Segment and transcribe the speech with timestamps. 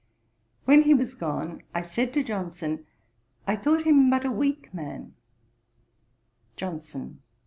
[0.65, 2.87] When he was gone, I said to Johnson,
[3.45, 5.13] I thought him but a weak man.
[6.55, 7.19] JOHNSON.